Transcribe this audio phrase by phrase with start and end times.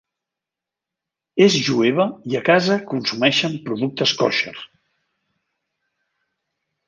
[1.47, 4.57] És jueva i a casa consumeixen productes kosher.